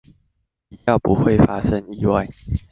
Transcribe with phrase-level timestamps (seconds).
[0.67, 2.27] 比較不會發生意外